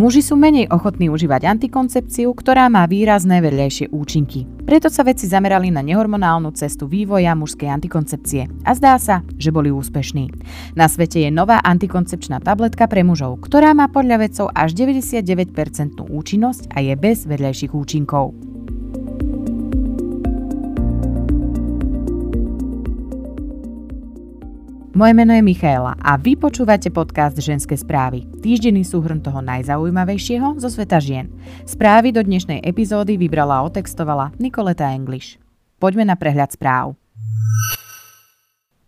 [0.00, 4.48] Muži sú menej ochotní užívať antikoncepciu, ktorá má výrazné vedľajšie účinky.
[4.64, 9.68] Preto sa vedci zamerali na nehormonálnu cestu vývoja mužskej antikoncepcie a zdá sa, že boli
[9.68, 10.32] úspešní.
[10.72, 15.52] Na svete je nová antikoncepčná tabletka pre mužov, ktorá má podľa vedcov až 99%
[16.00, 18.49] účinnosť a je bez vedľajších účinkov.
[25.00, 28.28] Moje meno je Michaela a vy počúvate podcast Ženské správy.
[28.44, 31.32] Týždenný súhrn toho najzaujímavejšieho zo sveta žien.
[31.64, 35.40] Správy do dnešnej epizódy vybrala a otextovala Nikoleta English.
[35.80, 37.00] Poďme na prehľad správ.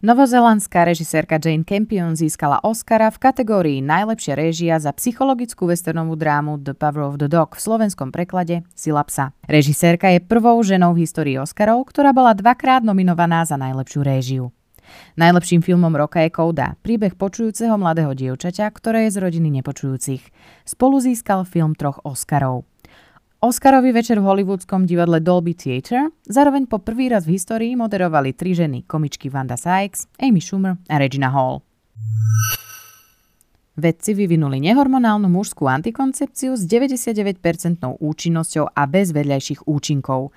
[0.05, 6.77] Novozelandská režisérka Jane Campion získala Oscara v kategórii Najlepšia réžia za psychologickú westernovú drámu The
[6.77, 9.33] Power of the Dog v slovenskom preklade Sila psa.
[9.49, 14.53] Režisérka je prvou ženou v histórii Oscarov, ktorá bola dvakrát nominovaná za najlepšiu réžiu.
[15.17, 20.23] Najlepším filmom roka je Kouda, príbeh počujúceho mladého dievčaťa, ktoré je z rodiny nepočujúcich.
[20.65, 22.65] Spolu získal film troch Oscarov.
[23.43, 28.55] Oscarový večer v hollywoodskom divadle Dolby Theatre zároveň po prvý raz v histórii moderovali tri
[28.55, 31.59] ženy, komičky Wanda Sykes, Amy Schumer a Regina Hall.
[33.73, 37.41] Vedci vyvinuli nehormonálnu mužskú antikoncepciu s 99%
[37.83, 40.31] účinnosťou a bez vedľajších účinkov.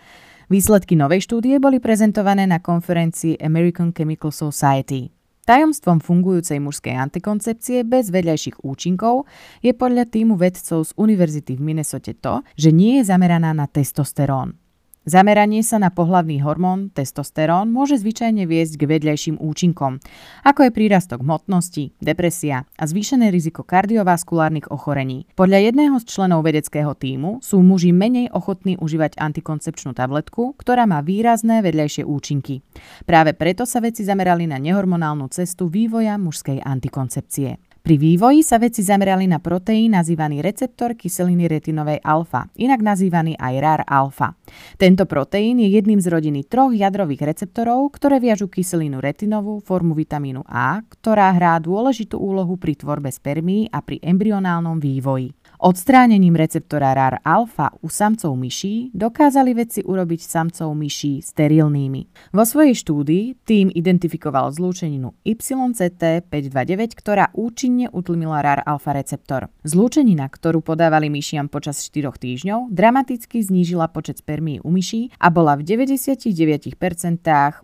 [0.46, 5.10] Výsledky novej štúdie boli prezentované na konferencii American Chemical Society.
[5.46, 9.30] Tajomstvom fungujúcej mužskej antikoncepcie bez vedľajších účinkov
[9.62, 14.58] je podľa týmu vedcov z Univerzity v Minnesote to, že nie je zameraná na testosterón.
[15.06, 20.02] Zameranie sa na pohlavný hormón testosterón môže zvyčajne viesť k vedľajším účinkom,
[20.42, 25.30] ako je prírastok hmotnosti, depresia a zvýšené riziko kardiovaskulárnych ochorení.
[25.38, 31.06] Podľa jedného z členov vedeckého týmu sú muži menej ochotní užívať antikoncepčnú tabletku, ktorá má
[31.06, 32.66] výrazné vedľajšie účinky.
[33.06, 37.75] Práve preto sa vedci zamerali na nehormonálnu cestu vývoja mužskej antikoncepcie.
[37.86, 43.54] Pri vývoji sa vedci zamerali na proteín nazývaný receptor kyseliny retinovej alfa, inak nazývaný aj
[43.62, 44.34] RAR alfa.
[44.74, 50.42] Tento proteín je jedným z rodiny troch jadrových receptorov, ktoré viažu kyselinu retinovú, formu vitamínu
[50.50, 55.30] A, ktorá hrá dôležitú úlohu pri tvorbe spermí a pri embryonálnom vývoji.
[55.66, 62.06] Odstránením receptora RAR alfa u samcov myší dokázali vedci urobiť samcov myší sterilnými.
[62.38, 69.50] Vo svojej štúdii tým identifikoval zlúčeninu YCT529, ktorá účinne utlmila RAR alfa receptor.
[69.66, 75.58] Zlúčenina, ktorú podávali myšiam počas 4 týždňov, dramaticky znížila počet spermí u myší a bola
[75.58, 76.78] v 99%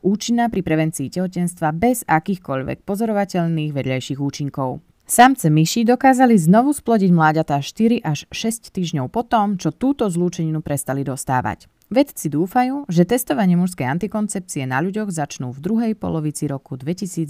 [0.01, 4.81] účinná pri prevencii tehotenstva bez akýchkoľvek pozorovateľných vedľajších účinkov.
[5.11, 11.03] Samce myši dokázali znovu splodiť mláďatá 4 až 6 týždňov potom, čo túto zlúčeninu prestali
[11.03, 11.67] dostávať.
[11.91, 17.27] Vedci dúfajú, že testovanie mužskej antikoncepcie na ľuďoch začnú v druhej polovici roku 2022.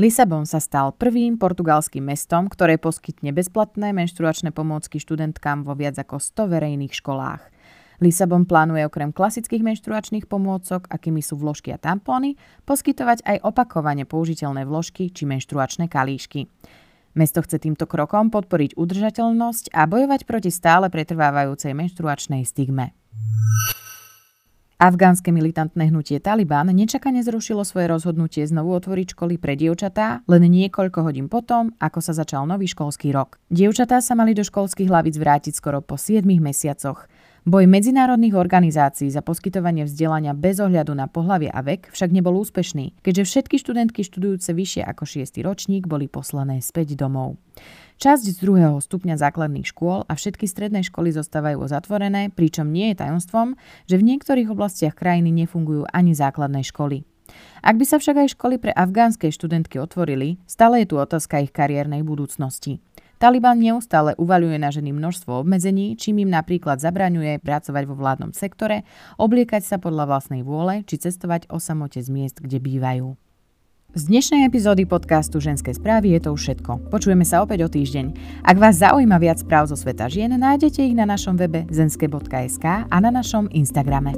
[0.00, 6.16] Lisabon sa stal prvým portugalským mestom, ktoré poskytne bezplatné menštruačné pomôcky študentkám vo viac ako
[6.16, 7.44] 100 verejných školách.
[8.00, 12.36] Lisabon plánuje okrem klasických menštruačných pomôcok, akými sú vložky a tampóny,
[12.68, 16.50] poskytovať aj opakovane použiteľné vložky či menštruačné kalíšky.
[17.16, 22.92] Mesto chce týmto krokom podporiť udržateľnosť a bojovať proti stále pretrvávajúcej menštruačnej stigme.
[24.76, 31.00] Afgánske militantné hnutie Taliban nečakane zrušilo svoje rozhodnutie znovu otvoriť školy pre dievčatá len niekoľko
[31.00, 33.40] hodín potom, ako sa začal nový školský rok.
[33.48, 37.08] Dievčatá sa mali do školských hlavíc vrátiť skoro po 7 mesiacoch.
[37.46, 42.98] Boj medzinárodných organizácií za poskytovanie vzdelania bez ohľadu na pohlavie a vek však nebol úspešný,
[43.06, 45.46] keďže všetky študentky študujúce vyššie ako 6.
[45.46, 47.38] ročník boli poslané späť domov.
[48.02, 53.06] Časť z druhého stupňa základných škôl a všetky stredné školy zostávajú zatvorené, pričom nie je
[53.06, 53.54] tajomstvom,
[53.86, 57.06] že v niektorých oblastiach krajiny nefungujú ani základné školy.
[57.62, 61.54] Ak by sa však aj školy pre afgánske študentky otvorili, stále je tu otázka ich
[61.54, 62.82] kariérnej budúcnosti.
[63.16, 68.84] Taliban neustále uvaľuje na ženy množstvo obmedzení, čím im napríklad zabraňuje pracovať vo vládnom sektore,
[69.16, 73.16] obliekať sa podľa vlastnej vôle či cestovať o samote z miest, kde bývajú.
[73.96, 76.92] Z dnešnej epizódy podcastu Ženské správy je to už všetko.
[76.92, 78.12] Počujeme sa opäť o týždeň.
[78.44, 82.96] Ak vás zaujíma viac správ zo sveta žien, nájdete ich na našom webe zenske.sk a
[83.00, 84.12] na našom Instagrame.